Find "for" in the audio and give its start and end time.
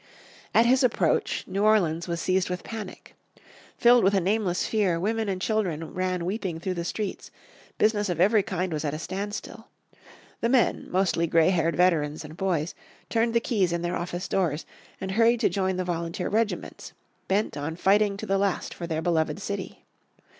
18.73-18.87